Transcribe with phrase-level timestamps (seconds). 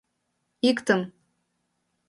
[0.69, 1.01] Иктым.